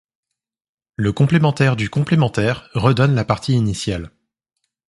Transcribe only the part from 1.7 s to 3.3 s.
du complémentaire redonne la